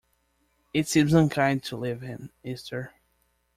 It 0.73 0.87
seems 0.87 1.13
unkind 1.13 1.61
to 1.65 1.77
leave 1.77 2.01
him, 2.01 2.31
Esther. 2.43 2.91